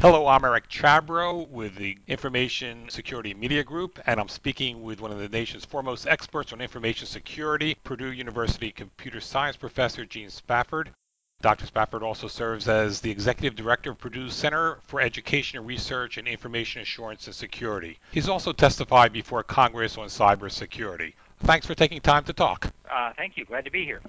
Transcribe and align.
Hello, 0.00 0.28
I'm 0.28 0.44
Eric 0.44 0.68
Chabrow 0.68 1.48
with 1.48 1.74
the 1.74 1.98
Information 2.06 2.88
Security 2.88 3.34
Media 3.34 3.64
Group, 3.64 3.98
and 4.06 4.20
I'm 4.20 4.28
speaking 4.28 4.80
with 4.84 5.00
one 5.00 5.10
of 5.10 5.18
the 5.18 5.28
nation's 5.28 5.64
foremost 5.64 6.06
experts 6.06 6.52
on 6.52 6.60
information 6.60 7.08
security, 7.08 7.74
Purdue 7.82 8.12
University 8.12 8.70
computer 8.70 9.20
science 9.20 9.56
professor 9.56 10.04
Gene 10.04 10.30
Spafford. 10.30 10.92
Dr. 11.40 11.66
Spafford 11.66 12.04
also 12.04 12.28
serves 12.28 12.68
as 12.68 13.00
the 13.00 13.10
executive 13.10 13.56
director 13.56 13.90
of 13.90 13.98
Purdue's 13.98 14.34
Center 14.34 14.78
for 14.86 15.00
Education 15.00 15.58
and 15.58 15.66
Research 15.66 16.16
in 16.16 16.28
Information 16.28 16.82
Assurance 16.82 17.26
and 17.26 17.34
Security. 17.34 17.98
He's 18.12 18.28
also 18.28 18.52
testified 18.52 19.12
before 19.12 19.42
Congress 19.42 19.98
on 19.98 20.06
cybersecurity. 20.06 21.14
Thanks 21.40 21.66
for 21.66 21.74
taking 21.74 22.00
time 22.00 22.24
to 22.24 22.32
talk. 22.32 22.70
Uh, 22.90 23.12
thank 23.16 23.36
you. 23.36 23.44
Glad 23.44 23.64
to 23.64 23.70
be 23.70 23.84
here. 23.84 24.00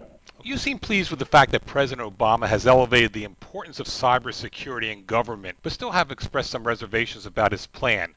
You 0.43 0.57
seem 0.57 0.79
pleased 0.79 1.09
with 1.09 1.19
the 1.19 1.25
fact 1.25 1.51
that 1.51 1.65
President 1.65 2.17
Obama 2.17 2.47
has 2.47 2.65
elevated 2.65 3.13
the 3.13 3.25
importance 3.25 3.79
of 3.79 3.87
cybersecurity 3.87 4.91
in 4.91 5.05
government, 5.05 5.57
but 5.61 5.71
still 5.71 5.91
have 5.91 6.11
expressed 6.11 6.49
some 6.49 6.65
reservations 6.65 7.25
about 7.25 7.51
his 7.51 7.67
plan. 7.67 8.13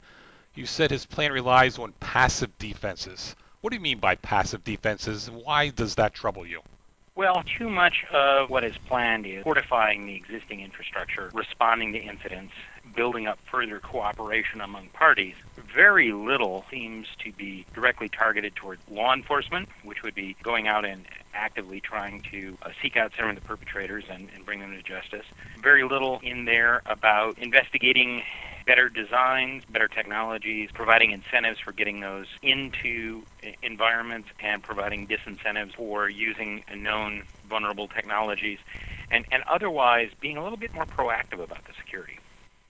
You 0.55 0.65
said 0.65 0.89
his 0.91 1.05
plan 1.05 1.31
relies 1.31 1.79
on 1.79 1.93
passive 1.99 2.57
defenses. 2.57 3.35
What 3.61 3.71
do 3.71 3.75
you 3.75 3.81
mean 3.81 3.99
by 3.99 4.15
passive 4.15 4.63
defenses, 4.63 5.27
and 5.27 5.37
why 5.37 5.69
does 5.69 5.95
that 5.95 6.13
trouble 6.13 6.45
you? 6.45 6.61
Well, 7.15 7.43
too 7.57 7.69
much 7.69 8.03
of 8.11 8.49
what 8.49 8.63
is 8.63 8.75
planned 8.87 9.25
is 9.25 9.43
fortifying 9.43 10.05
the 10.05 10.15
existing 10.15 10.61
infrastructure, 10.61 11.29
responding 11.33 11.93
to 11.93 11.99
incidents, 11.99 12.53
building 12.95 13.27
up 13.27 13.39
further 13.49 13.79
cooperation 13.79 14.61
among 14.61 14.89
parties. 14.89 15.35
Very 15.75 16.11
little 16.11 16.65
seems 16.69 17.07
to 17.23 17.31
be 17.31 17.65
directly 17.73 18.09
targeted 18.09 18.55
toward 18.55 18.79
law 18.89 19.13
enforcement, 19.13 19.69
which 19.83 20.03
would 20.03 20.15
be 20.15 20.35
going 20.43 20.67
out 20.67 20.85
and 20.85 21.05
actively 21.33 21.81
trying 21.81 22.21
to 22.31 22.57
uh, 22.61 22.69
seek 22.81 22.97
out 22.97 23.11
some 23.17 23.29
of 23.29 23.35
the 23.35 23.41
perpetrators 23.41 24.03
and, 24.09 24.29
and 24.35 24.45
bring 24.45 24.59
them 24.59 24.71
to 24.71 24.81
justice. 24.81 25.25
Very 25.61 25.83
little 25.83 26.19
in 26.23 26.45
there 26.45 26.81
about 26.85 27.37
investigating 27.37 28.21
better 28.65 28.89
designs, 28.89 29.63
better 29.69 29.87
technologies, 29.87 30.69
providing 30.73 31.11
incentives 31.11 31.59
for 31.63 31.71
getting 31.71 31.99
those 31.99 32.27
into 32.41 33.23
environments, 33.61 34.29
and 34.39 34.63
providing 34.63 35.07
disincentives 35.07 35.75
for 35.75 36.09
using 36.09 36.63
known 36.75 37.23
vulnerable 37.49 37.87
technologies, 37.87 38.59
and, 39.11 39.25
and 39.31 39.43
otherwise 39.51 40.09
being 40.21 40.37
a 40.37 40.43
little 40.43 40.57
bit 40.57 40.73
more 40.73 40.85
proactive 40.85 41.43
about 41.43 41.65
the 41.65 41.73
security. 41.83 42.19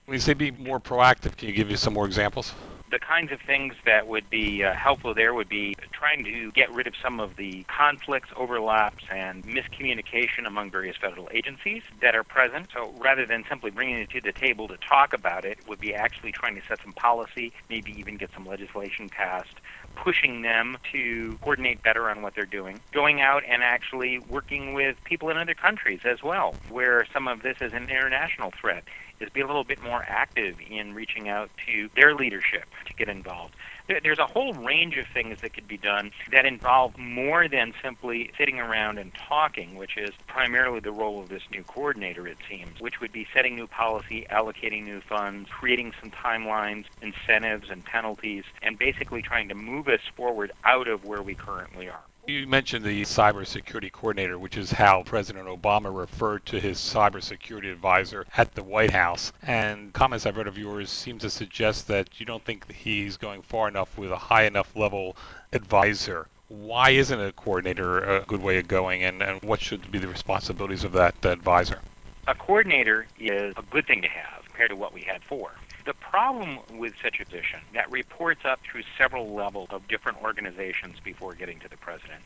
When 0.06 0.14
you 0.14 0.20
say 0.20 0.34
be 0.34 0.50
more 0.50 0.80
proactive, 0.80 1.34
can 1.38 1.48
you 1.48 1.54
give 1.54 1.70
you 1.70 1.78
some 1.78 1.94
more 1.94 2.04
examples? 2.04 2.52
The 2.90 2.98
kinds 2.98 3.32
of 3.32 3.40
things 3.40 3.74
that 3.86 4.06
would 4.06 4.28
be 4.28 4.62
uh, 4.62 4.74
helpful 4.74 5.14
there 5.14 5.32
would 5.32 5.48
be 5.48 5.74
trying 5.92 6.22
to 6.24 6.52
get 6.52 6.70
rid 6.70 6.86
of 6.86 6.92
some 7.02 7.20
of 7.20 7.36
the 7.36 7.64
conflicts, 7.64 8.28
overlaps, 8.36 9.02
and 9.10 9.42
miscommunication 9.46 10.46
among 10.46 10.70
various 10.70 10.96
federal 10.98 11.30
agencies 11.32 11.82
that 12.02 12.14
are 12.14 12.22
present. 12.22 12.68
So 12.74 12.92
rather 12.98 13.24
than 13.24 13.44
simply 13.48 13.70
bringing 13.70 13.96
it 13.96 14.10
to 14.10 14.20
the 14.20 14.32
table 14.32 14.68
to 14.68 14.76
talk 14.76 15.14
about 15.14 15.46
it, 15.46 15.58
would 15.66 15.80
be 15.80 15.94
actually 15.94 16.32
trying 16.32 16.54
to 16.56 16.62
set 16.68 16.80
some 16.82 16.92
policy, 16.92 17.54
maybe 17.70 17.98
even 17.98 18.18
get 18.18 18.28
some 18.34 18.46
legislation 18.46 19.08
passed, 19.08 19.54
pushing 19.96 20.42
them 20.42 20.76
to 20.92 21.38
coordinate 21.40 21.82
better 21.82 22.10
on 22.10 22.20
what 22.20 22.34
they're 22.34 22.44
doing, 22.44 22.78
going 22.92 23.22
out 23.22 23.42
and 23.48 23.62
actually 23.62 24.18
working 24.18 24.74
with 24.74 25.02
people 25.04 25.30
in 25.30 25.38
other 25.38 25.54
countries 25.54 26.00
as 26.04 26.22
well, 26.22 26.54
where 26.68 27.06
some 27.10 27.26
of 27.26 27.40
this 27.42 27.56
is 27.62 27.72
an 27.72 27.84
international 27.84 28.52
threat 28.60 28.84
is 29.20 29.28
be 29.30 29.40
a 29.40 29.46
little 29.46 29.64
bit 29.64 29.82
more 29.82 30.04
active 30.06 30.56
in 30.68 30.94
reaching 30.94 31.28
out 31.28 31.50
to 31.66 31.88
their 31.96 32.14
leadership 32.14 32.64
to 32.86 32.94
get 32.94 33.08
involved. 33.08 33.54
There's 33.88 34.18
a 34.18 34.26
whole 34.26 34.54
range 34.54 34.96
of 34.96 35.06
things 35.12 35.36
that 35.42 35.52
could 35.54 35.68
be 35.68 35.76
done 35.76 36.10
that 36.32 36.46
involve 36.46 36.96
more 36.96 37.48
than 37.48 37.72
simply 37.82 38.30
sitting 38.38 38.58
around 38.58 38.98
and 38.98 39.12
talking, 39.28 39.76
which 39.76 39.96
is 39.96 40.14
primarily 40.26 40.80
the 40.80 40.92
role 40.92 41.22
of 41.22 41.28
this 41.28 41.42
new 41.50 41.64
coordinator, 41.64 42.26
it 42.26 42.38
seems, 42.48 42.80
which 42.80 42.94
would 43.00 43.12
be 43.12 43.26
setting 43.34 43.56
new 43.56 43.66
policy, 43.66 44.26
allocating 44.32 44.84
new 44.84 45.00
funds, 45.06 45.48
creating 45.50 45.92
some 46.00 46.10
timelines, 46.10 46.84
incentives, 47.02 47.68
and 47.70 47.84
penalties, 47.84 48.44
and 48.62 48.78
basically 48.78 49.20
trying 49.20 49.48
to 49.48 49.54
move 49.54 49.88
us 49.88 50.00
forward 50.16 50.50
out 50.64 50.88
of 50.88 51.04
where 51.04 51.22
we 51.22 51.34
currently 51.34 51.88
are. 51.88 52.04
You 52.26 52.46
mentioned 52.46 52.86
the 52.86 53.02
cybersecurity 53.02 53.92
coordinator, 53.92 54.38
which 54.38 54.56
is 54.56 54.72
how 54.72 55.02
President 55.02 55.46
Obama 55.46 55.94
referred 55.94 56.46
to 56.46 56.58
his 56.58 56.78
cybersecurity 56.78 57.70
advisor 57.70 58.24
at 58.38 58.54
the 58.54 58.62
White 58.62 58.92
House. 58.92 59.30
And 59.42 59.92
comments 59.92 60.24
I've 60.24 60.38
read 60.38 60.46
of 60.46 60.56
yours 60.56 60.88
seem 60.88 61.18
to 61.18 61.28
suggest 61.28 61.86
that 61.88 62.18
you 62.18 62.24
don't 62.24 62.42
think 62.42 62.72
he's 62.72 63.18
going 63.18 63.42
far 63.42 63.68
enough 63.68 63.98
with 63.98 64.10
a 64.10 64.16
high 64.16 64.44
enough 64.44 64.74
level 64.74 65.18
advisor. 65.52 66.28
Why 66.48 66.90
isn't 66.90 67.20
a 67.20 67.30
coordinator 67.32 67.98
a 67.98 68.20
good 68.22 68.40
way 68.40 68.56
of 68.56 68.68
going, 68.68 69.04
and, 69.04 69.22
and 69.22 69.42
what 69.42 69.60
should 69.60 69.92
be 69.92 69.98
the 69.98 70.08
responsibilities 70.08 70.82
of 70.82 70.92
that 70.92 71.22
advisor? 71.26 71.80
A 72.26 72.34
coordinator 72.34 73.06
is 73.20 73.52
a 73.58 73.62
good 73.70 73.86
thing 73.86 74.00
to 74.00 74.08
have 74.08 74.46
compared 74.46 74.70
to 74.70 74.76
what 74.76 74.94
we 74.94 75.02
had 75.02 75.20
before. 75.20 75.50
The 75.86 75.94
problem 75.94 76.60
with 76.78 76.94
such 77.02 77.20
a 77.20 77.26
position 77.26 77.60
that 77.74 77.90
reports 77.90 78.40
up 78.48 78.60
through 78.64 78.82
several 78.96 79.34
levels 79.34 79.68
of 79.70 79.86
different 79.86 80.22
organizations 80.22 80.96
before 81.04 81.34
getting 81.34 81.60
to 81.60 81.68
the 81.68 81.76
president. 81.76 82.22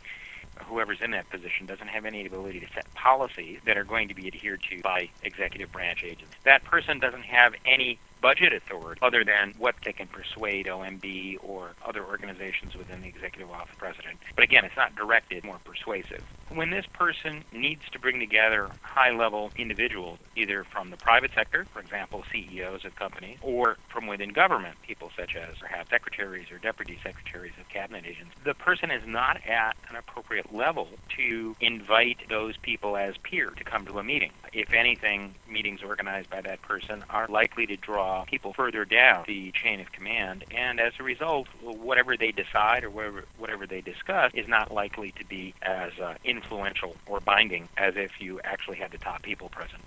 Whoever's 0.65 0.99
in 1.03 1.11
that 1.13 1.31
position 1.31 1.67
doesn't 1.67 1.89
have 1.89 2.05
any 2.05 2.27
ability 2.27 2.61
to 2.61 2.67
set 2.75 2.87
policies 2.95 3.61
that 3.67 3.77
are 3.77 3.85
going 3.85 4.09
to 4.09 4.15
be 4.15 4.27
adhered 4.27 4.61
to 4.71 4.81
by 4.83 5.11
executive 5.23 5.73
branch 5.73 6.01
agents. 6.05 6.35
That 6.45 6.65
person 6.65 6.99
doesn't 6.99 7.25
have 7.25 7.53
any 7.65 8.01
budget 8.21 8.53
authority 8.53 9.01
other 9.03 9.25
than 9.25 9.55
what 9.57 9.77
they 9.85 9.93
can 9.93 10.09
persuade 10.09 10.67
OMB 10.67 11.37
or 11.43 11.75
other 11.87 12.05
organizations 12.05 12.75
within 12.77 13.03
the 13.03 13.09
executive 13.09 13.51
office 13.51 13.75
president. 13.79 14.19
But 14.35 14.45
again, 14.45 14.65
it's 14.65 14.77
not 14.77 14.95
directed, 14.97 15.45
more 15.45 15.61
persuasive. 15.65 16.25
When 16.51 16.71
this 16.71 16.87
person 16.95 17.45
needs 17.53 17.83
to 17.93 17.99
bring 17.99 18.19
together 18.21 18.71
high 18.81 19.11
level 19.11 19.53
individuals, 19.57 20.19
either 20.35 20.65
from 20.73 20.91
the 20.91 20.97
private 20.97 21.31
sector, 21.35 21.67
for 21.73 21.81
example, 21.81 22.25
CEOs 22.33 22.85
of 22.85 22.97
companies, 22.97 23.39
or 23.43 23.77
from 23.93 24.07
within 24.07 24.33
government, 24.33 24.77
people 24.87 25.11
such 25.17 25.37
as 25.37 25.57
perhaps 25.61 25.91
secretaries 25.91 26.51
or 26.51 26.59
deputy 26.59 26.99
secretaries 27.05 27.53
of 27.61 27.69
cabinet 27.69 28.05
agents, 28.07 28.35
the 28.45 28.55
person 28.55 28.91
is 28.91 29.03
not 29.07 29.37
at 29.47 29.77
an 29.91 29.97
appropriate 29.97 30.53
level 30.53 30.89
to 31.17 31.55
invite 31.61 32.19
those 32.29 32.55
people 32.63 32.97
as 32.97 33.15
peers 33.23 33.53
to 33.59 33.65
come 33.65 33.85
to 33.87 33.99
a 33.99 34.05
meeting. 34.05 34.33
If 34.53 34.73
anything, 34.73 35.35
meetings 35.49 35.81
organized 35.85 36.31
by 36.31 36.41
that 36.43 36.63
person 36.63 37.05
are 37.11 37.29
likely 37.29 37.67
to 37.67 37.77
draw 37.77 38.25
people 38.25 38.53
further 38.55 38.85
down 38.85 39.25
the 39.27 39.53
chain 39.63 39.81
of 39.81 39.93
command, 39.93 40.45
and 40.51 40.81
as 40.81 40.93
a 40.99 41.03
result, 41.03 41.47
whatever 41.63 42.17
they 42.17 42.33
decide 42.33 42.85
or 42.85 42.91
whatever, 42.91 43.25
whatever 43.39 43.67
they 43.67 43.81
discuss 43.81 44.31
is 44.35 44.47
not 44.49 44.73
likely 44.73 45.13
to 45.19 45.25
be 45.25 45.55
as 45.63 45.93
uh, 46.03 46.15
influential 46.43 46.95
or 47.07 47.21
binding 47.21 47.69
as 47.77 47.95
if 47.97 48.13
you 48.21 48.41
actually 48.45 48.77
had 48.77 48.91
the 48.91 48.99
top 48.99 49.23
people 49.23 49.49
present. 49.49 49.83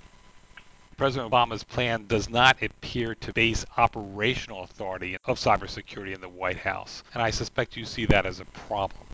President 0.97 1.31
Obama's 1.31 1.63
plan 1.63 2.06
does 2.06 2.29
not 2.29 2.62
appear 2.62 3.16
to 3.16 3.34
base 3.34 3.66
operational 3.78 4.63
authority 4.63 5.17
of 5.25 5.40
cybersecurity 5.40 6.13
in 6.13 6.22
the 6.22 6.29
White 6.29 6.57
House, 6.57 7.03
and 7.13 7.23
I 7.23 7.31
suspect 7.31 7.75
you 7.75 7.85
see 7.85 8.06
that 8.06 8.25
as 8.25 8.40
a 8.40 8.45
problem 8.45 9.07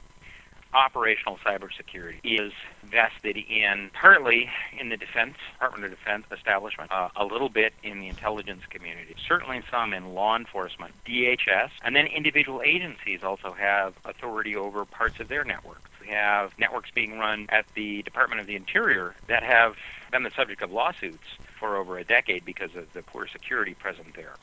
operational 0.73 1.37
cybersecurity 1.45 2.19
is 2.23 2.51
vested 2.83 3.37
in 3.37 3.89
partly 3.93 4.49
in 4.79 4.89
the 4.89 4.97
Defense 4.97 5.35
Department 5.53 5.85
of 5.85 5.97
Defense 5.97 6.25
establishment, 6.31 6.91
uh, 6.91 7.09
a 7.15 7.25
little 7.25 7.49
bit 7.49 7.73
in 7.83 7.99
the 7.99 8.07
intelligence 8.07 8.63
community, 8.69 9.15
certainly 9.27 9.61
some 9.71 9.93
in 9.93 10.13
law 10.13 10.35
enforcement, 10.35 10.93
DHS, 11.05 11.69
and 11.83 11.95
then 11.95 12.05
individual 12.07 12.61
agencies 12.63 13.21
also 13.23 13.53
have 13.53 13.95
authority 14.05 14.55
over 14.55 14.85
parts 14.85 15.19
of 15.19 15.27
their 15.27 15.43
networks. 15.43 15.89
Have 16.07 16.51
networks 16.57 16.89
being 16.93 17.17
run 17.17 17.47
at 17.49 17.65
the 17.75 18.01
Department 18.03 18.41
of 18.41 18.47
the 18.47 18.55
Interior 18.55 19.15
that 19.27 19.43
have 19.43 19.73
been 20.11 20.23
the 20.23 20.31
subject 20.35 20.61
of 20.61 20.71
lawsuits 20.71 21.23
for 21.59 21.77
over 21.77 21.97
a 21.97 22.03
decade 22.03 22.45
because 22.45 22.71
of 22.75 22.85
the 22.93 23.01
poor 23.01 23.27
security 23.27 23.73
present 23.73 24.15
there 24.15 24.35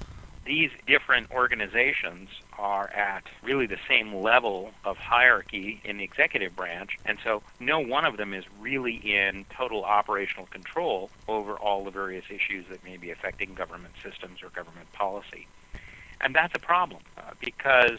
these 0.46 0.70
different 0.86 1.30
organizations 1.30 2.28
are 2.58 2.90
at 2.90 3.24
really 3.42 3.66
the 3.66 3.78
same 3.88 4.14
level 4.14 4.72
of 4.84 4.96
hierarchy 4.96 5.80
in 5.84 5.98
the 5.98 6.04
executive 6.04 6.54
branch, 6.54 6.98
and 7.04 7.18
so 7.24 7.42
no 7.60 7.80
one 7.80 8.04
of 8.04 8.16
them 8.16 8.34
is 8.34 8.44
really 8.58 8.96
in 8.96 9.46
total 9.56 9.84
operational 9.84 10.46
control 10.46 11.10
over 11.28 11.54
all 11.54 11.84
the 11.84 11.90
various 11.90 12.24
issues 12.28 12.66
that 12.70 12.84
may 12.84 12.96
be 12.96 13.10
affecting 13.10 13.54
government 13.54 13.94
systems 14.02 14.42
or 14.42 14.50
government 14.50 14.92
policy. 14.92 15.46
And 16.20 16.34
that's 16.34 16.54
a 16.54 16.58
problem 16.58 17.02
uh, 17.18 17.32
because 17.40 17.98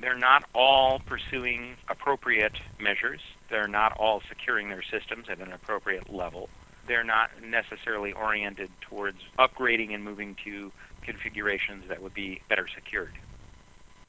they're 0.00 0.18
not 0.18 0.44
all 0.54 1.00
pursuing 1.00 1.76
appropriate 1.88 2.58
measures. 2.78 3.20
They're 3.50 3.68
not 3.68 3.92
all 3.98 4.22
securing 4.28 4.68
their 4.68 4.82
systems 4.82 5.26
at 5.28 5.38
an 5.38 5.52
appropriate 5.52 6.12
level. 6.12 6.48
They're 6.86 7.04
not 7.04 7.30
necessarily 7.42 8.12
oriented 8.12 8.70
towards 8.80 9.18
upgrading 9.38 9.94
and 9.94 10.04
moving 10.04 10.36
to 10.44 10.72
configurations 11.02 11.88
that 11.88 12.02
would 12.02 12.14
be 12.14 12.40
better 12.48 12.66
secured. 12.72 13.12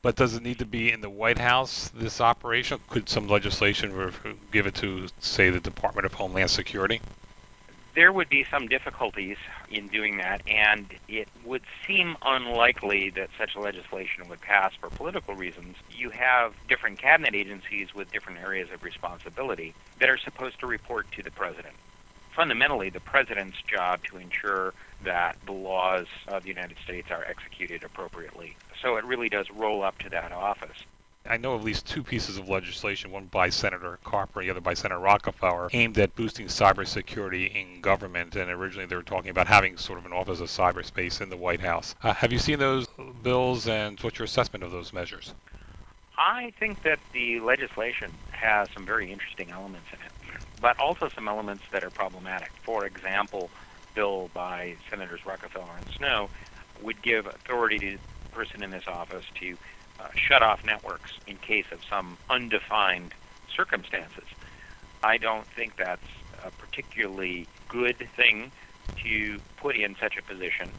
But 0.01 0.15
does 0.15 0.35
it 0.35 0.43
need 0.43 0.59
to 0.59 0.65
be 0.65 0.91
in 0.91 1.01
the 1.01 1.09
White 1.09 1.39
House, 1.39 1.89
this 1.93 2.21
operation? 2.21 2.79
Could 2.89 3.09
some 3.09 3.27
legislation 3.27 4.13
give 4.51 4.67
it 4.67 4.75
to, 4.75 5.07
say, 5.19 5.49
the 5.49 5.59
Department 5.59 6.05
of 6.05 6.13
Homeland 6.13 6.49
Security? 6.51 7.01
There 7.95 8.11
would 8.11 8.29
be 8.29 8.45
some 8.49 8.67
difficulties 8.67 9.37
in 9.69 9.87
doing 9.87 10.17
that, 10.17 10.41
and 10.47 10.87
it 11.07 11.27
would 11.45 11.63
seem 11.85 12.15
unlikely 12.23 13.11
that 13.11 13.29
such 13.37 13.55
legislation 13.55 14.27
would 14.29 14.41
pass 14.41 14.71
for 14.79 14.89
political 14.89 15.35
reasons. 15.35 15.75
You 15.89 16.09
have 16.11 16.53
different 16.69 16.99
cabinet 16.99 17.35
agencies 17.35 17.89
with 17.93 18.11
different 18.11 18.39
areas 18.39 18.69
of 18.73 18.83
responsibility 18.83 19.73
that 19.99 20.09
are 20.09 20.17
supposed 20.17 20.59
to 20.61 20.67
report 20.67 21.07
to 21.17 21.23
the 21.23 21.31
president 21.31 21.75
fundamentally 22.37 22.91
the 22.91 22.99
president's 22.99 23.57
job 23.67 23.99
to 24.03 24.17
ensure 24.17 24.73
that 25.03 25.35
the 25.47 25.51
laws 25.51 26.05
of 26.27 26.43
the 26.43 26.49
United 26.49 26.77
States 26.83 27.07
are 27.09 27.25
executed 27.25 27.83
appropriately. 27.83 28.55
So 28.81 28.95
it 28.95 29.03
really 29.03 29.27
does 29.27 29.47
roll 29.49 29.83
up 29.83 29.97
to 29.99 30.09
that 30.11 30.31
office. 30.31 30.77
I 31.29 31.37
know 31.37 31.53
of 31.53 31.61
at 31.61 31.65
least 31.65 31.85
two 31.85 32.03
pieces 32.03 32.37
of 32.37 32.49
legislation, 32.49 33.11
one 33.11 33.25
by 33.25 33.49
Senator 33.49 33.99
Carper, 34.03 34.41
the 34.41 34.49
other 34.49 34.61
by 34.61 34.73
Senator 34.73 34.99
Rockefeller, 34.99 35.69
aimed 35.73 35.97
at 35.97 36.15
boosting 36.15 36.47
cybersecurity 36.47 37.53
in 37.53 37.81
government. 37.81 38.35
And 38.35 38.49
originally 38.49 38.85
they 38.85 38.95
were 38.95 39.03
talking 39.03 39.29
about 39.29 39.47
having 39.47 39.77
sort 39.77 39.99
of 39.99 40.05
an 40.05 40.13
office 40.13 40.39
of 40.39 40.47
cyberspace 40.47 41.21
in 41.21 41.29
the 41.29 41.37
White 41.37 41.61
House. 41.61 41.95
Uh, 42.01 42.13
have 42.13 42.31
you 42.31 42.39
seen 42.39 42.59
those 42.59 42.87
bills, 43.23 43.67
and 43.67 43.99
what's 44.01 44.19
your 44.19 44.25
assessment 44.25 44.63
of 44.63 44.71
those 44.71 44.93
measures? 44.93 45.33
I 46.17 46.51
think 46.59 46.81
that 46.83 46.99
the 47.13 47.39
legislation 47.39 48.11
has 48.31 48.69
some 48.73 48.85
very 48.85 49.11
interesting 49.11 49.51
elements 49.51 49.87
in 49.93 49.99
it, 49.99 50.11
but 50.59 50.79
also 50.79 51.09
some 51.13 51.27
elements 51.27 51.63
that 51.71 51.83
are 51.83 51.91
problematic. 51.91 52.49
For 52.65 52.85
example, 52.85 53.51
bill 53.93 54.29
by 54.33 54.77
Senators 54.89 55.21
Rockefeller 55.25 55.77
and 55.77 55.87
Snowe 55.97 56.29
would 56.81 57.01
give 57.03 57.27
authority 57.27 57.79
to 57.79 57.97
the 57.97 58.35
person 58.35 58.63
in 58.63 58.71
this 58.71 58.83
office 58.87 59.25
to 59.39 59.57
Uh, 59.99 60.09
shut 60.15 60.43
off 60.43 60.59
networks 60.63 61.09
in 61.25 61.37
case 61.37 61.65
of 61.71 61.79
some 61.89 62.17
undefined 62.29 63.13
circumstances. 63.55 64.25
I 65.01 65.17
don't 65.17 65.47
think 65.55 65.73
that's 65.77 66.01
a 66.43 66.51
particularly 66.51 67.47
good 67.67 68.07
thing 68.15 68.51
to 69.03 69.39
put 69.59 69.75
in 69.75 69.95
such 69.99 70.15
a 70.17 70.21
position 70.21 70.73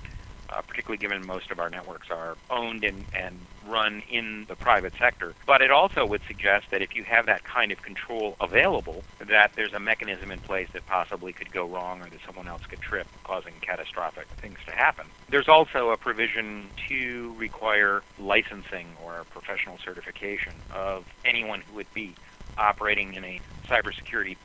uh, 0.51 0.63
particularly 0.63 0.99
given 0.99 1.25
most 1.25 1.51
of 1.51 1.59
our 1.59 1.71
networks 1.71 2.09
are 2.11 2.37
owned 2.51 2.85
and, 2.85 3.07
and 3.13 3.47
run 3.67 4.03
in 4.11 4.47
the 4.49 4.57
private 4.57 4.93
sector. 5.01 5.35
But 5.47 5.61
it 5.63 5.71
also 5.71 6.07
would 6.07 6.23
suggest 6.27 6.67
that 6.71 6.83
if 6.83 6.91
you 6.95 7.05
have 7.05 7.27
that 7.27 7.43
kind 7.45 7.73
of 7.73 7.83
control 7.83 8.37
available, 8.41 9.05
that 9.21 9.53
there's 9.57 9.73
a 9.73 9.81
mechanism 9.81 10.31
in 10.31 10.41
place 10.41 10.69
that 10.75 10.87
possibly 10.87 11.33
could 11.33 11.53
go 11.53 11.67
wrong 11.67 12.01
or 12.01 12.11
that 12.11 12.21
someone 12.27 12.49
else 12.49 12.63
could 12.69 12.81
trip, 12.81 13.07
causing 13.27 13.61
catastrophic 13.61 14.27
things 14.41 14.59
to 14.67 14.73
happen. 14.73 15.07
There's 15.31 15.49
also 15.49 15.91
a 15.91 15.97
provision 15.97 16.73
to 16.89 17.35
require 17.39 18.03
licensing 18.19 18.97
or 19.03 19.25
professional 19.31 19.79
certification 19.85 20.63
of 20.71 21.05
anyone 21.25 21.63
who 21.67 21.75
would 21.75 21.93
be 21.95 22.17
operating 22.57 23.15
in 23.15 23.25
a 23.25 23.41
cybersecurity 23.71 24.37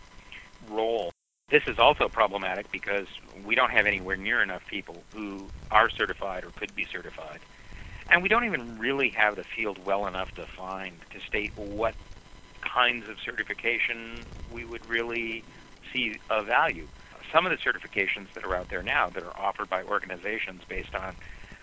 role 0.70 1.14
this 1.52 1.64
is 1.68 1.78
also 1.80 2.10
problematic 2.10 2.72
because 2.72 3.08
we 3.46 3.56
don't 3.56 3.72
have 3.72 3.86
anywhere 3.86 4.18
near 4.18 4.42
enough 4.42 4.62
people 4.70 5.04
who 5.14 5.52
are 5.72 5.90
certified 5.96 6.44
or 6.44 6.52
could 6.58 6.76
be 6.76 6.86
certified. 6.92 7.42
And 8.10 8.22
we 8.22 8.30
don't 8.30 8.46
even 8.46 8.78
really 8.80 9.14
have 9.18 9.36
the 9.36 9.44
field 9.56 9.78
well 9.84 10.08
enough 10.08 10.30
defined 10.36 11.06
to 11.12 11.20
state 11.28 11.52
what 11.56 11.96
kinds 12.74 13.06
of 13.10 13.18
certification 13.24 14.26
we 14.52 14.66
would 14.66 14.86
really 14.86 15.46
see 15.92 16.18
a 16.30 16.44
value. 16.44 16.88
Some 17.34 17.46
of 17.46 17.52
the 17.52 17.58
certifications 17.58 18.28
that 18.36 18.44
are 18.44 18.56
out 18.56 18.68
there 18.70 18.84
now 18.84 19.10
that 19.14 19.24
are 19.24 19.38
offered 19.38 19.70
by 19.70 19.84
organizations 19.84 20.62
based 20.70 20.96
on 20.96 21.18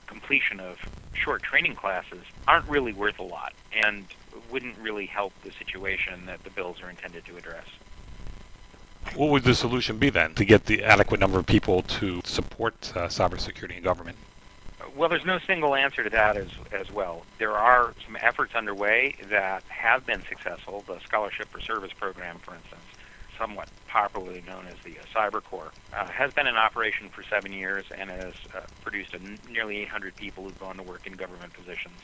completion 0.09 0.61
of 0.61 0.77
short 1.25 1.43
training 1.43 1.77
classes 1.77 2.25
aren't 2.47 2.69
really 2.69 2.93
worth 2.93 3.19
a 3.19 3.23
lot 3.23 3.53
and 3.73 4.07
wouldn't 4.51 4.79
really 4.79 5.07
help 5.07 5.33
the 5.43 5.51
situation 5.59 6.27
that 6.27 6.41
the 6.45 6.51
bills 6.51 6.79
are 6.83 6.91
intended 6.91 7.25
to 7.27 7.37
address. 7.37 7.67
What 9.15 9.31
would 9.31 9.43
the 9.43 9.55
solution 9.55 9.99
be 9.99 10.11
then 10.11 10.35
to 10.35 10.45
get 10.45 10.67
the 10.67 10.85
adequate 10.85 11.19
number 11.19 11.39
of 11.39 11.47
people 11.47 11.83
to 11.83 12.21
support 12.25 12.93
uh, 12.95 13.09
cybersecurity 13.09 13.77
in 13.77 13.83
government? 13.83 14.17
Well, 14.95 15.09
there's 15.09 15.25
no 15.25 15.39
single 15.41 15.75
answer 15.75 16.05
to 16.05 16.11
that 16.11 16.37
as, 16.37 16.49
as 16.73 16.91
well. 16.93 17.25
There 17.39 17.53
are 17.53 17.93
some 18.05 18.17
efforts 18.21 18.55
underway 18.55 19.17
that 19.29 19.65
have 19.69 20.07
been 20.07 20.23
successful. 20.29 20.85
The 20.87 21.01
Scholarship 21.01 21.49
for 21.49 21.61
Service 21.61 21.93
program, 21.93 22.39
for 22.39 22.55
instance, 22.55 22.83
somewhat 23.37 23.69
popularly 23.89 24.43
known 24.47 24.67
as 24.67 24.77
the 24.85 24.99
uh, 24.99 25.03
Cyber 25.15 25.43
Corps, 25.43 25.73
uh, 25.93 26.05
has 26.07 26.33
been 26.33 26.47
in 26.47 26.57
operation 26.57 27.09
for 27.09 27.23
seven 27.25 27.53
years 27.53 27.87
and 27.97 28.11
has 28.11 28.35
uh, 28.55 28.61
produced 28.83 29.17
nearly 29.51 29.79
800 29.79 30.15
people 30.17 30.45
who've 30.45 30.61
gone 30.61 30.77
to 30.77 30.83
work 30.83 31.07
in 31.07 31.15
government 31.15 31.53
positions. 31.53 31.99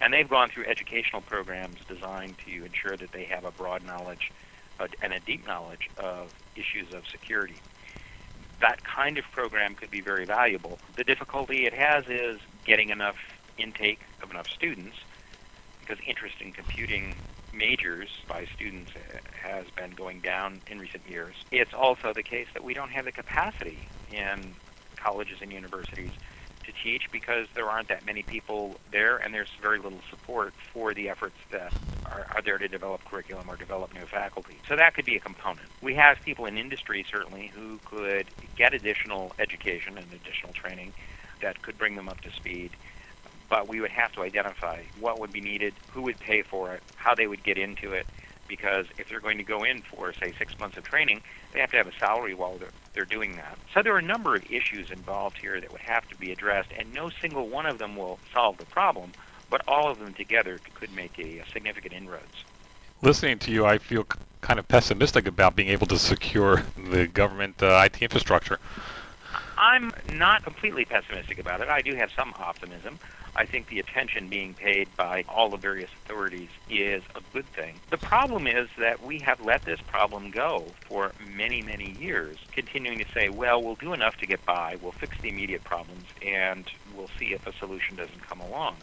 And 0.00 0.12
they've 0.12 0.28
gone 0.28 0.50
through 0.50 0.66
educational 0.66 1.22
programs 1.22 1.78
designed 1.88 2.36
to 2.46 2.64
ensure 2.64 2.96
that 2.96 3.12
they 3.12 3.24
have 3.24 3.44
a 3.44 3.50
broad 3.52 3.84
knowledge 3.84 4.30
and 5.02 5.12
a 5.12 5.20
deep 5.20 5.46
knowledge 5.46 5.90
of 5.96 6.30
issues 6.56 6.92
of 6.94 7.04
security. 7.10 7.62
That 8.60 8.80
kind 8.84 9.18
of 9.18 9.24
program 9.32 9.74
could 9.74 9.90
be 9.90 10.00
very 10.00 10.26
valuable. 10.26 10.78
The 10.96 11.04
difficulty 11.04 11.66
it 11.66 11.74
has 11.74 12.04
is 12.08 12.40
getting 12.64 12.90
enough 12.90 13.16
intake 13.56 14.00
of 14.22 14.30
enough 14.30 14.46
students 14.52 14.96
because 15.78 15.98
interest 16.06 16.36
in 16.40 16.52
computing 16.52 17.16
majors 17.52 18.08
by 18.28 18.46
students 18.52 18.90
has 19.40 19.66
been 19.76 19.92
going 19.92 20.20
down 20.20 20.62
in 20.66 20.78
recent 20.78 21.08
years. 21.08 21.36
It's 21.52 21.72
also 21.72 22.12
the 22.14 22.22
case 22.22 22.48
that 22.54 22.64
we 22.64 22.74
don't 22.74 22.90
have 22.90 23.04
the 23.04 23.12
capacity 23.12 23.88
in 24.08 24.56
colleges 24.96 25.38
and 25.40 25.52
universities 25.52 26.12
to 26.66 26.72
teach 26.82 27.10
because 27.12 27.46
there 27.54 27.68
aren't 27.68 27.88
that 27.88 28.04
many 28.04 28.22
people 28.22 28.76
there 28.90 29.16
and 29.16 29.32
there's 29.34 29.48
very 29.60 29.78
little 29.78 30.00
support 30.10 30.52
for 30.72 30.94
the 30.94 31.08
efforts 31.08 31.36
that 31.50 31.72
are, 32.06 32.26
are 32.34 32.42
there 32.42 32.58
to 32.58 32.68
develop 32.68 33.04
curriculum 33.04 33.48
or 33.48 33.56
develop 33.56 33.92
new 33.94 34.06
faculty. 34.06 34.56
So 34.68 34.76
that 34.76 34.94
could 34.94 35.04
be 35.04 35.16
a 35.16 35.20
component. 35.20 35.66
We 35.82 35.94
have 35.94 36.18
people 36.24 36.46
in 36.46 36.58
industry 36.58 37.04
certainly 37.10 37.50
who 37.54 37.78
could 37.84 38.26
get 38.56 38.74
additional 38.74 39.32
education 39.38 39.98
and 39.98 40.06
additional 40.12 40.52
training 40.52 40.92
that 41.42 41.62
could 41.62 41.78
bring 41.78 41.96
them 41.96 42.08
up 42.08 42.20
to 42.22 42.30
speed. 42.32 42.70
But 43.50 43.68
we 43.68 43.80
would 43.80 43.90
have 43.90 44.12
to 44.12 44.22
identify 44.22 44.82
what 44.98 45.20
would 45.20 45.32
be 45.32 45.40
needed, 45.40 45.74
who 45.92 46.02
would 46.02 46.18
pay 46.18 46.42
for 46.42 46.74
it, 46.74 46.82
how 46.96 47.14
they 47.14 47.26
would 47.26 47.44
get 47.44 47.58
into 47.58 47.92
it, 47.92 48.06
because 48.56 48.86
if 48.98 49.08
they're 49.08 49.18
going 49.18 49.38
to 49.38 49.44
go 49.44 49.64
in 49.64 49.82
for, 49.82 50.12
say, 50.12 50.32
six 50.38 50.56
months 50.60 50.76
of 50.76 50.84
training, 50.84 51.20
they 51.52 51.58
have 51.58 51.72
to 51.72 51.76
have 51.76 51.88
a 51.88 51.92
salary 51.98 52.34
while 52.34 52.56
they're, 52.56 52.70
they're 52.94 53.04
doing 53.04 53.34
that. 53.34 53.58
So 53.74 53.82
there 53.82 53.92
are 53.94 53.98
a 53.98 54.02
number 54.02 54.36
of 54.36 54.44
issues 54.44 54.92
involved 54.92 55.38
here 55.40 55.60
that 55.60 55.72
would 55.72 55.80
have 55.80 56.08
to 56.10 56.16
be 56.16 56.30
addressed, 56.30 56.68
and 56.78 56.94
no 56.94 57.10
single 57.20 57.48
one 57.48 57.66
of 57.66 57.78
them 57.78 57.96
will 57.96 58.20
solve 58.32 58.58
the 58.58 58.64
problem, 58.66 59.12
but 59.50 59.62
all 59.66 59.90
of 59.90 59.98
them 59.98 60.14
together 60.14 60.60
could 60.74 60.94
make 60.94 61.18
a, 61.18 61.40
a 61.40 61.44
significant 61.52 61.94
inroads. 61.94 62.44
Listening 63.02 63.40
to 63.40 63.50
you, 63.50 63.66
I 63.66 63.78
feel 63.78 64.06
kind 64.40 64.60
of 64.60 64.68
pessimistic 64.68 65.26
about 65.26 65.56
being 65.56 65.70
able 65.70 65.88
to 65.88 65.98
secure 65.98 66.62
the 66.76 67.08
government 67.08 67.60
uh, 67.60 67.82
IT 67.84 68.02
infrastructure. 68.02 68.60
I'm 69.58 69.92
not 70.12 70.44
completely 70.44 70.84
pessimistic 70.84 71.40
about 71.40 71.60
it. 71.60 71.68
I 71.68 71.82
do 71.82 71.96
have 71.96 72.10
some 72.16 72.32
optimism. 72.38 73.00
I 73.36 73.46
think 73.46 73.68
the 73.68 73.80
attention 73.80 74.28
being 74.28 74.54
paid 74.54 74.88
by 74.96 75.24
all 75.28 75.50
the 75.50 75.56
various 75.56 75.90
authorities 76.04 76.50
is 76.70 77.02
a 77.16 77.20
good 77.32 77.46
thing. 77.54 77.80
The 77.90 77.98
problem 77.98 78.46
is 78.46 78.68
that 78.78 79.04
we 79.04 79.18
have 79.18 79.40
let 79.40 79.64
this 79.64 79.80
problem 79.88 80.30
go 80.30 80.66
for 80.86 81.12
many, 81.26 81.60
many 81.60 81.90
years, 81.90 82.38
continuing 82.52 82.98
to 82.98 83.06
say, 83.12 83.28
well, 83.28 83.60
we'll 83.62 83.74
do 83.74 83.92
enough 83.92 84.16
to 84.18 84.26
get 84.26 84.44
by, 84.46 84.76
we'll 84.80 84.92
fix 84.92 85.16
the 85.20 85.28
immediate 85.28 85.64
problems, 85.64 86.06
and 86.22 86.64
we'll 86.96 87.10
see 87.18 87.34
if 87.34 87.44
a 87.46 87.52
solution 87.58 87.96
doesn't 87.96 88.22
come 88.28 88.40
along. 88.40 88.76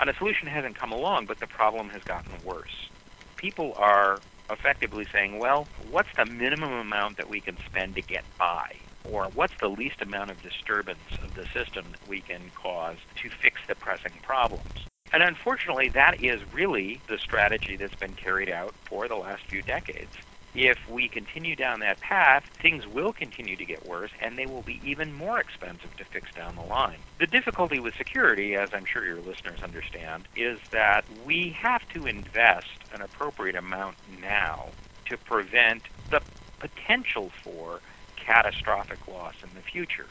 And 0.00 0.08
a 0.08 0.14
solution 0.16 0.48
hasn't 0.48 0.78
come 0.78 0.92
along, 0.92 1.26
but 1.26 1.40
the 1.40 1.46
problem 1.46 1.90
has 1.90 2.02
gotten 2.04 2.32
worse. 2.44 2.88
People 3.36 3.74
are 3.76 4.20
effectively 4.50 5.06
saying, 5.12 5.38
well, 5.38 5.66
what's 5.90 6.08
the 6.16 6.24
minimum 6.24 6.72
amount 6.72 7.18
that 7.18 7.28
we 7.28 7.40
can 7.40 7.58
spend 7.66 7.96
to 7.96 8.02
get 8.02 8.24
by? 8.38 8.76
Or 9.08 9.28
what's 9.32 9.54
the 9.60 9.68
least 9.68 10.02
amount 10.02 10.30
of 10.30 10.40
disturbance 10.40 11.08
of 11.24 11.34
the 11.34 11.46
system 11.54 11.92
that 11.92 12.06
we 12.06 12.20
can 12.20 12.50
cause 12.60 12.98
to 13.22 13.28
fix 13.42 13.60
the 13.68 13.74
pressing 13.74 14.20
problems. 14.22 14.86
And 15.12 15.22
unfortunately, 15.22 15.88
that 15.94 16.20
is 16.20 16.40
really 16.52 17.02
the 17.08 17.18
strategy 17.18 17.76
that's 17.76 17.94
been 17.94 18.14
carried 18.14 18.50
out 18.50 18.74
for 18.88 19.08
the 19.08 19.16
last 19.16 19.42
few 19.48 19.62
decades. 19.62 20.12
If 20.54 20.78
we 20.88 21.08
continue 21.08 21.54
down 21.56 21.80
that 21.80 22.00
path, 22.00 22.42
things 22.60 22.86
will 22.86 23.12
continue 23.12 23.56
to 23.56 23.64
get 23.64 23.86
worse 23.86 24.10
and 24.20 24.38
they 24.38 24.46
will 24.46 24.62
be 24.62 24.80
even 24.82 25.12
more 25.12 25.38
expensive 25.40 25.94
to 25.96 26.04
fix 26.04 26.30
down 26.34 26.56
the 26.56 26.62
line. 26.62 27.04
The 27.20 27.26
difficulty 27.26 27.80
with 27.80 27.94
security, 27.96 28.56
as 28.56 28.70
I'm 28.72 28.84
sure 28.90 29.04
your 29.04 29.20
listeners 29.20 29.60
understand, 29.62 30.26
is 30.34 30.58
that 30.72 31.02
we 31.24 31.56
have 31.60 31.82
to 31.94 32.06
invest 32.06 32.84
an 32.92 33.02
appropriate 33.02 33.56
amount 33.56 33.98
now 34.06 34.70
to 35.06 35.16
prevent 35.16 35.84
the 36.10 36.20
potential 36.60 37.30
for 37.44 37.80
catastrophic 38.28 39.08
loss 39.08 39.34
in 39.42 39.48
the 39.54 39.62
future. 39.62 40.06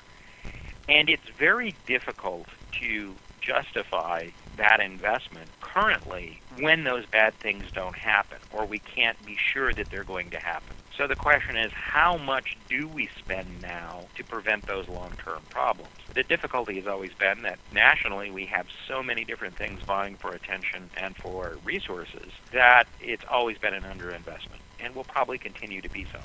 And 0.89 1.09
it's 1.09 1.29
very 1.37 1.75
difficult 1.85 2.47
to 2.79 3.13
justify 3.41 4.29
that 4.57 4.79
investment 4.79 5.49
currently 5.61 6.41
when 6.59 6.83
those 6.83 7.05
bad 7.05 7.33
things 7.35 7.65
don't 7.73 7.95
happen 7.95 8.39
or 8.51 8.65
we 8.65 8.79
can't 8.79 9.23
be 9.25 9.37
sure 9.53 9.71
that 9.73 9.87
they're 9.91 10.03
going 10.03 10.31
to 10.31 10.39
happen. 10.39 10.75
So 10.97 11.05
the 11.05 11.15
question 11.15 11.55
is 11.55 11.71
how 11.73 12.17
much 12.17 12.57
do 12.67 12.87
we 12.87 13.07
spend 13.19 13.61
now 13.61 14.05
to 14.15 14.23
prevent 14.23 14.65
those 14.65 14.87
long-term 14.87 15.43
problems? 15.51 15.91
The 16.15 16.23
difficulty 16.23 16.77
has 16.77 16.87
always 16.87 17.13
been 17.13 17.43
that 17.43 17.59
nationally 17.71 18.31
we 18.31 18.47
have 18.47 18.65
so 18.87 19.03
many 19.03 19.23
different 19.23 19.55
things 19.55 19.81
vying 19.85 20.17
for 20.17 20.33
attention 20.33 20.89
and 20.97 21.15
for 21.15 21.57
resources 21.63 22.31
that 22.51 22.85
it's 22.99 23.25
always 23.29 23.59
been 23.59 23.75
an 23.75 23.83
underinvestment 23.83 24.61
and 24.79 24.95
will 24.95 25.03
probably 25.03 25.37
continue 25.37 25.81
to 25.81 25.89
be 25.89 26.07
so. 26.11 26.19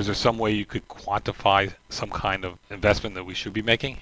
Is 0.00 0.06
there 0.06 0.14
some 0.14 0.38
way 0.38 0.52
you 0.52 0.64
could 0.64 0.88
quantify 0.88 1.74
some 1.90 2.08
kind 2.08 2.46
of 2.46 2.54
investment 2.70 3.16
that 3.16 3.24
we 3.24 3.34
should 3.34 3.52
be 3.52 3.60
making? 3.60 3.98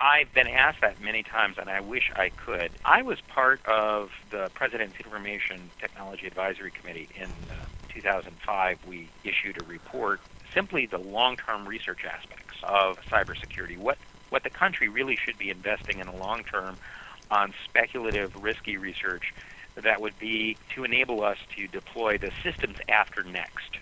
I've 0.00 0.32
been 0.32 0.46
asked 0.46 0.82
that 0.82 1.00
many 1.02 1.24
times, 1.24 1.56
and 1.58 1.68
I 1.68 1.80
wish 1.80 2.12
I 2.14 2.30
could. 2.46 2.70
I 2.84 3.02
was 3.02 3.18
part 3.22 3.60
of 3.66 4.10
the 4.30 4.52
President's 4.54 4.96
Information 5.04 5.68
Technology 5.80 6.28
Advisory 6.28 6.70
Committee 6.70 7.08
in 7.16 7.24
uh, 7.24 7.54
2005. 7.92 8.78
We 8.86 9.08
issued 9.24 9.58
a 9.58 9.64
report 9.64 10.20
simply 10.54 10.86
the 10.86 10.98
long-term 10.98 11.66
research 11.66 12.04
aspects 12.04 12.54
of 12.62 12.98
cybersecurity. 13.10 13.78
What 13.78 13.98
what 14.28 14.44
the 14.44 14.50
country 14.50 14.88
really 14.88 15.16
should 15.16 15.38
be 15.38 15.50
investing 15.50 15.98
in 15.98 16.06
the 16.06 16.16
long 16.16 16.44
term 16.44 16.78
on 17.32 17.52
speculative, 17.64 18.30
risky 18.36 18.76
research 18.76 19.34
that 19.74 20.00
would 20.00 20.16
be 20.20 20.56
to 20.76 20.84
enable 20.84 21.24
us 21.24 21.38
to 21.56 21.66
deploy 21.66 22.16
the 22.16 22.30
systems 22.44 22.76
after 22.88 23.24
next. 23.24 23.78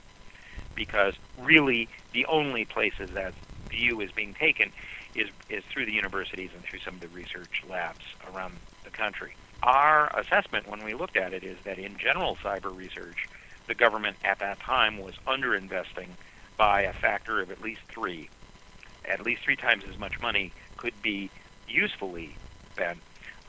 Because 0.78 1.14
really, 1.36 1.88
the 2.14 2.24
only 2.26 2.64
places 2.64 3.10
that 3.14 3.34
view 3.68 4.00
is 4.00 4.10
being 4.12 4.34
taken 4.34 4.72
is, 5.14 5.28
is 5.50 5.64
through 5.72 5.86
the 5.86 5.92
universities 5.92 6.50
and 6.54 6.64
through 6.64 6.78
some 6.84 6.94
of 6.94 7.00
the 7.00 7.08
research 7.08 7.62
labs 7.68 8.04
around 8.32 8.60
the 8.84 8.90
country. 8.90 9.36
Our 9.62 10.08
assessment 10.16 10.68
when 10.68 10.84
we 10.84 10.94
looked 10.94 11.16
at 11.16 11.34
it 11.34 11.42
is 11.44 11.58
that 11.64 11.78
in 11.78 11.98
general 11.98 12.38
cyber 12.44 12.74
research, 12.74 13.18
the 13.66 13.74
government 13.74 14.18
at 14.24 14.38
that 14.38 14.60
time 14.60 14.98
was 14.98 15.14
underinvesting 15.26 16.16
by 16.56 16.82
a 16.82 16.92
factor 16.92 17.42
of 17.42 17.50
at 17.50 17.60
least 17.60 17.80
three. 17.92 18.30
At 19.04 19.20
least 19.20 19.42
three 19.44 19.56
times 19.56 19.84
as 19.92 19.98
much 19.98 20.14
money 20.22 20.54
could 20.76 21.02
be 21.02 21.30
usefully 21.66 22.38
spent 22.72 23.00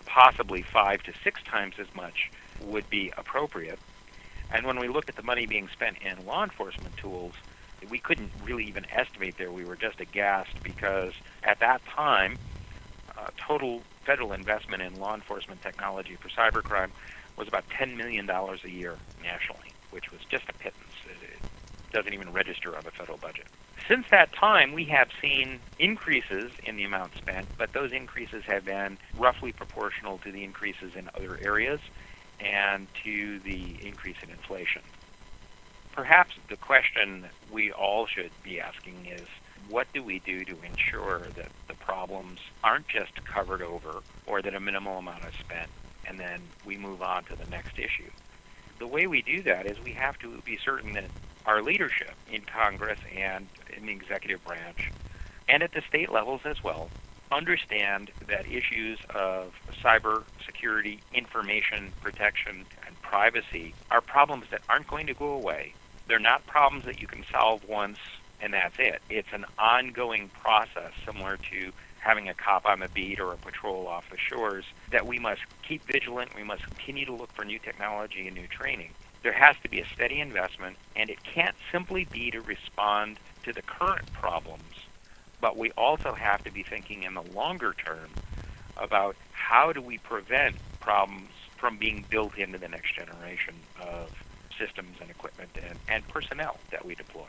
possibly 0.06 0.66
five 0.74 1.04
to 1.04 1.14
six 1.24 1.42
times 1.50 1.76
as 1.80 1.88
much 1.96 2.32
would 2.60 2.90
be 2.90 3.14
appropriate. 3.18 3.80
And 4.52 4.66
when 4.66 4.80
we 4.80 4.88
looked 4.88 5.10
at 5.10 5.16
the 5.16 5.24
money 5.24 5.46
being 5.46 5.70
spent 5.72 5.98
in 6.02 6.26
law 6.26 6.44
enforcement 6.44 6.96
tools, 7.02 7.34
we 7.88 8.00
couldn't 8.00 8.32
really 8.44 8.66
even 8.68 8.86
estimate 8.92 9.36
there. 9.38 9.52
We 9.52 9.66
were 9.66 9.78
just 9.78 10.00
aghast 10.00 10.50
because 10.64 11.14
at 11.44 11.60
that 11.60 11.82
time, 11.96 12.40
uh, 13.18 13.28
total 13.48 13.84
federal 14.06 14.34
investment 14.34 14.82
in 14.82 15.00
law 15.00 15.16
enforcement 15.16 15.62
technology 15.62 16.18
for 16.22 16.30
cybercrime 16.30 16.92
was 17.38 17.48
about 17.48 17.66
$10 17.80 17.96
million 17.96 18.30
a 18.30 18.68
year 18.68 19.00
nationally, 19.22 19.74
which 19.92 20.06
was 20.12 20.22
just 20.30 20.46
a 20.50 20.54
pittance. 20.54 20.94
It 21.06 21.42
doesn't 21.94 22.14
even 22.14 22.34
register 22.34 22.78
on 22.78 22.84
the 22.84 22.92
federal 22.92 23.18
budget. 23.18 23.48
Since 23.88 24.06
that 24.12 24.30
time, 24.38 24.74
we 24.74 24.86
have 24.86 25.08
seen 25.22 25.62
increases 25.80 26.52
in 26.64 26.76
the 26.76 26.84
amount 26.84 27.14
spent, 27.18 27.48
but 27.58 27.70
those 27.74 27.92
increases 27.96 28.44
have 28.46 28.66
been 28.66 28.98
roughly 29.18 29.54
proportional 29.54 30.20
to 30.20 30.32
the 30.32 30.44
increases 30.44 30.92
in 30.98 31.10
other 31.16 31.40
areas 31.42 31.80
and 32.40 32.88
to 33.04 33.40
the 33.42 33.80
increase 33.84 34.18
in 34.24 34.30
inflation. 34.30 34.82
Perhaps 35.92 36.36
the 36.50 36.58
question 36.58 37.30
we 37.52 37.72
all 37.72 38.08
should 38.08 38.32
be 38.44 38.60
asking 38.60 39.08
is 39.08 39.28
what 39.68 39.88
do 39.94 40.04
we 40.04 40.20
do 40.20 40.46
to 40.46 40.62
ensure 40.62 41.32
that 41.36 41.52
the 41.68 41.76
problems 41.76 42.40
aren't 42.64 42.88
just 42.88 43.12
covered 43.32 43.62
over 43.62 44.02
or 44.26 44.42
that 44.42 44.54
a 44.56 44.60
minimal 44.60 45.00
amount 45.00 45.24
is 45.26 45.34
spent 45.42 45.72
and 46.08 46.20
then 46.20 46.52
we 46.66 46.78
move 46.78 47.02
on 47.02 47.26
to 47.26 47.36
the 47.36 47.46
next 47.50 47.78
issue? 47.78 48.12
The 48.80 48.88
way 48.88 49.08
we 49.08 49.22
do 49.22 49.44
that 49.44 49.66
is 49.66 49.78
we 49.84 49.94
have 49.94 50.18
to 50.20 50.42
be 50.46 50.58
certain 50.64 50.94
that 50.94 51.12
our 51.46 51.62
leadership 51.62 52.16
in 52.28 52.44
Congress 52.46 53.00
and 53.14 53.50
in 53.76 53.88
the 53.88 53.92
executive 53.92 54.44
branch, 54.44 54.78
and 55.48 55.64
at 55.64 55.72
the 55.74 55.82
state 55.88 56.12
levels 56.12 56.42
as 56.46 56.58
well, 56.64 56.92
understand 57.32 58.12
that 58.28 58.46
issues 58.46 59.00
of 59.14 59.54
cyber 59.84 60.24
security, 60.46 61.02
information 61.14 61.94
protection, 62.02 62.66
and 62.86 63.02
privacy 63.02 63.74
are 63.92 64.02
problems 64.02 64.46
that 64.52 64.62
aren't 64.70 64.88
going 64.88 65.08
to 65.08 65.14
go 65.14 65.32
away. 65.32 65.74
They're 66.08 66.20
not 66.20 66.46
problems 66.48 66.86
that 66.86 67.00
you 67.00 67.08
can 67.08 67.24
solve 67.32 67.62
once 67.68 67.98
and 68.42 68.54
that's 68.54 68.76
it. 68.80 69.02
It's 69.10 69.28
an 69.34 69.46
ongoing 69.58 70.30
process 70.42 70.92
similar 71.06 71.38
to 71.52 71.72
having 72.00 72.30
a 72.30 72.34
cop 72.34 72.66
on 72.66 72.80
the 72.80 72.88
beat 72.88 73.20
or 73.20 73.34
a 73.34 73.38
patrol 73.38 73.88
off 73.88 74.06
the 74.10 74.18
shores 74.18 74.64
that 74.92 75.06
we 75.06 75.20
must 75.20 75.42
keep 75.68 75.86
vigilant. 75.86 76.32
We 76.36 76.44
must 76.44 76.66
continue 76.66 77.06
to 77.06 77.14
look 77.14 77.32
for 77.34 77.44
new 77.44 77.60
technology 77.60 78.28
and 78.28 78.36
new 78.36 78.48
training. 78.48 78.92
There 79.22 79.34
has 79.34 79.58
to 79.64 79.70
be 79.70 79.82
a 79.82 79.86
steady 79.94 80.22
investment, 80.22 80.78
and 80.96 81.10
it 81.10 81.20
can't 81.24 81.56
simply 81.72 82.06
be 82.06 82.32
to 82.32 82.40
respond 82.40 83.20
to 83.44 83.52
the 83.52 83.62
current 83.62 84.06
problems, 84.14 84.64
but 85.42 85.58
we 85.58 85.72
also 85.72 86.14
have 86.20 86.44
to 86.44 86.52
be 86.52 86.66
thinking 86.70 87.04
in 87.04 87.14
the 87.14 87.22
longer 87.22 87.74
term 87.74 88.12
about 88.78 89.16
how 89.32 89.74
do 89.74 89.82
we 89.82 89.98
prevent 89.98 90.56
problems 90.82 91.32
from 91.60 91.78
being 91.78 92.06
built 92.10 92.38
into 92.38 92.58
the 92.58 92.68
next 92.68 92.96
generation 92.96 93.56
of 93.82 94.10
systems 94.60 94.98
and 95.02 95.10
equipment 95.10 95.52
and, 95.62 95.80
and 95.88 96.08
personnel 96.08 96.60
that 96.72 96.86
we 96.86 96.96
deploy. 96.96 97.28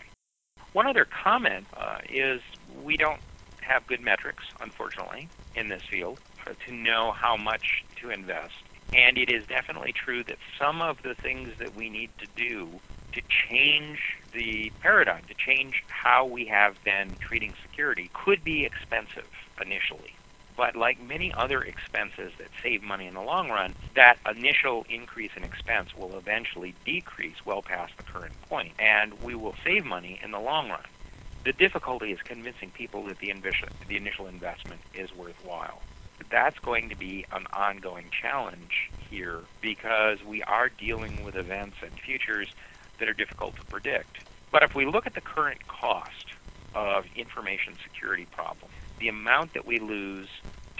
One 0.72 0.86
other 0.86 1.06
comment 1.24 1.66
uh, 1.76 1.98
is 2.08 2.40
we 2.82 2.96
don't 2.96 3.20
have 3.60 3.86
good 3.86 4.00
metrics, 4.00 4.44
unfortunately, 4.60 5.28
in 5.54 5.68
this 5.68 5.82
field 5.90 6.18
uh, 6.46 6.52
to 6.66 6.72
know 6.74 7.12
how 7.20 7.36
much 7.36 7.84
to 8.02 8.10
invest 8.10 8.54
and 8.92 9.18
it 9.18 9.30
is 9.30 9.46
definitely 9.48 9.92
true 9.92 10.24
that 10.24 10.38
some 10.58 10.82
of 10.82 10.96
the 11.04 11.14
things 11.22 11.50
that 11.60 11.74
we 11.74 11.88
need 11.88 12.10
to 12.18 12.26
do 12.36 12.80
to 13.12 13.22
change 13.48 13.98
the 14.32 14.72
paradigm, 14.80 15.24
to 15.28 15.34
change 15.34 15.84
how 15.88 16.24
we 16.26 16.46
have 16.46 16.76
been 16.84 17.16
treating 17.26 17.54
security, 17.62 18.10
could 18.14 18.44
be 18.44 18.64
expensive 18.64 19.30
initially. 19.60 20.14
But 20.56 20.76
like 20.76 21.00
many 21.00 21.32
other 21.36 21.62
expenses 21.62 22.32
that 22.38 22.48
save 22.62 22.82
money 22.82 23.06
in 23.06 23.14
the 23.14 23.22
long 23.22 23.48
run, 23.50 23.74
that 23.96 24.18
initial 24.30 24.84
increase 24.90 25.32
in 25.36 25.44
expense 25.44 25.90
will 25.96 26.18
eventually 26.18 26.74
decrease 26.84 27.36
well 27.46 27.62
past 27.62 27.92
the 27.96 28.04
current 28.04 28.34
point, 28.48 28.74
and 28.78 29.14
we 29.22 29.34
will 29.34 29.54
save 29.64 29.84
money 29.84 30.20
in 30.22 30.32
the 30.32 30.40
long 30.40 30.68
run. 30.68 30.84
The 31.44 31.52
difficulty 31.52 32.12
is 32.12 32.18
convincing 32.26 32.72
people 32.72 33.06
that 33.06 33.18
the, 33.20 33.32
the 33.88 33.96
initial 33.96 34.26
investment 34.26 34.82
is 34.92 35.12
worthwhile 35.12 35.82
that's 36.30 36.58
going 36.58 36.88
to 36.90 36.96
be 36.96 37.24
an 37.32 37.46
ongoing 37.52 38.10
challenge 38.10 38.90
here 39.10 39.40
because 39.62 40.18
we 40.26 40.42
are 40.42 40.68
dealing 40.68 41.24
with 41.24 41.34
events 41.36 41.76
and 41.82 41.92
futures 42.04 42.48
that 43.00 43.08
are 43.08 43.14
difficult 43.14 43.56
to 43.56 43.64
predict. 43.64 44.18
But 44.52 44.62
if 44.62 44.74
we 44.74 44.86
look 44.86 45.06
at 45.06 45.14
the 45.14 45.20
current 45.20 45.60
cost 45.66 46.34
of 46.74 47.04
information 47.16 47.76
security 47.82 48.26
problems, 48.30 48.74
the 49.00 49.08
amount 49.08 49.54
that 49.54 49.66
we 49.66 49.80
lose 49.80 50.28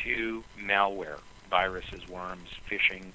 to 0.05 0.45
malware, 0.59 1.19
viruses, 1.49 2.07
worms, 2.09 2.49
phishing, 2.71 3.13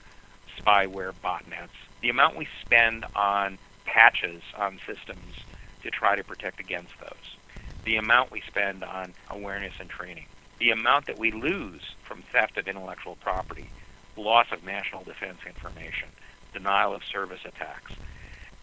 spyware, 0.59 1.13
botnets, 1.23 1.69
the 2.01 2.09
amount 2.09 2.35
we 2.35 2.47
spend 2.61 3.05
on 3.15 3.57
patches 3.85 4.41
on 4.57 4.79
systems 4.87 5.35
to 5.83 5.89
try 5.89 6.15
to 6.15 6.23
protect 6.23 6.59
against 6.59 6.91
those, 6.99 7.37
the 7.85 7.95
amount 7.95 8.31
we 8.31 8.41
spend 8.47 8.83
on 8.83 9.13
awareness 9.29 9.73
and 9.79 9.89
training, 9.89 10.25
the 10.59 10.71
amount 10.71 11.05
that 11.07 11.17
we 11.17 11.31
lose 11.31 11.81
from 12.07 12.23
theft 12.31 12.57
of 12.57 12.67
intellectual 12.67 13.15
property, 13.15 13.71
loss 14.17 14.47
of 14.51 14.63
national 14.63 15.03
defense 15.03 15.39
information, 15.45 16.09
denial 16.53 16.95
of 16.95 17.01
service 17.11 17.41
attacks. 17.45 17.91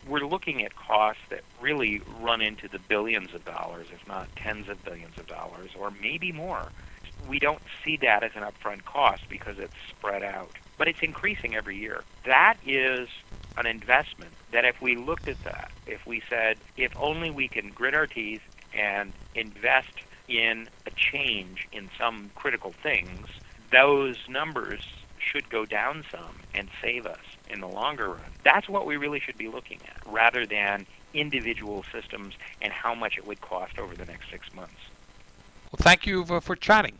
We're 0.06 0.26
looking 0.26 0.64
at 0.64 0.72
costs 0.76 1.22
that 1.30 1.42
really 1.60 2.00
run 2.06 2.40
into 2.40 2.68
the 2.68 2.78
billions 2.78 3.30
of 3.34 3.44
dollars, 3.44 3.88
if 3.92 4.06
not 4.06 4.28
tens 4.42 4.68
of 4.68 4.84
billions 4.84 5.14
of 5.18 5.26
dollars, 5.26 5.70
or 5.78 5.90
maybe 5.90 6.32
more. 6.32 6.72
We 7.28 7.38
don't 7.38 7.62
see 7.84 7.98
that 8.02 8.22
as 8.22 8.32
an 8.34 8.42
upfront 8.42 8.84
cost 8.84 9.22
because 9.30 9.56
it's 9.58 9.72
spread 9.90 10.22
out, 10.22 10.58
but 10.78 10.88
it's 10.88 10.98
increasing 11.02 11.54
every 11.54 11.76
year. 11.76 12.04
That 12.26 12.54
is 12.66 13.08
an 13.56 13.66
investment 13.66 14.34
that 14.52 14.64
if 14.64 14.76
we 14.82 14.96
looked 14.96 15.28
at 15.28 15.38
that, 15.44 15.70
if 15.86 16.00
we 16.06 16.22
said, 16.28 16.58
if 16.76 16.92
only 16.98 17.30
we 17.30 17.48
can 17.48 17.70
grit 17.70 17.94
our 17.94 18.06
teeth 18.06 18.40
and 18.72 19.14
invest 19.34 20.00
in 20.28 20.68
a 20.86 20.90
change 21.12 21.68
in 21.72 21.90
some 21.98 22.30
critical 22.34 22.74
things, 22.82 23.26
those 23.70 24.16
numbers 24.28 24.80
should 25.22 25.48
go 25.48 25.64
down 25.64 26.04
some 26.10 26.36
and 26.54 26.68
save 26.80 27.06
us 27.06 27.20
in 27.48 27.60
the 27.60 27.68
longer 27.68 28.08
run. 28.08 28.20
That's 28.44 28.68
what 28.68 28.86
we 28.86 28.96
really 28.96 29.20
should 29.20 29.38
be 29.38 29.48
looking 29.48 29.78
at, 29.86 30.02
rather 30.06 30.46
than 30.46 30.86
individual 31.14 31.84
systems 31.92 32.34
and 32.60 32.72
how 32.72 32.94
much 32.94 33.18
it 33.18 33.26
would 33.26 33.40
cost 33.40 33.78
over 33.78 33.94
the 33.94 34.06
next 34.06 34.30
six 34.30 34.52
months. 34.54 34.72
Well, 35.70 35.78
thank 35.80 36.06
you 36.06 36.24
for 36.24 36.56
chatting. 36.56 36.94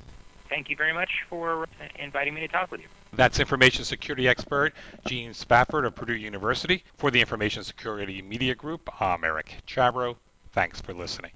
Thank 0.48 0.68
you 0.68 0.76
very 0.76 0.92
much 0.92 1.10
for 1.28 1.66
inviting 1.96 2.34
me 2.34 2.42
to 2.42 2.48
talk 2.48 2.70
with 2.70 2.80
you. 2.80 2.86
That's 3.14 3.40
information 3.40 3.84
security 3.84 4.28
expert 4.28 4.74
Gene 5.06 5.34
Spafford 5.34 5.84
of 5.84 5.94
Purdue 5.94 6.14
University. 6.14 6.84
For 6.98 7.10
the 7.10 7.20
Information 7.20 7.64
Security 7.64 8.22
Media 8.22 8.54
Group, 8.54 8.88
I'm 9.00 9.24
Eric 9.24 9.62
Chabrow. 9.66 10.16
Thanks 10.52 10.80
for 10.80 10.92
listening. 10.92 11.32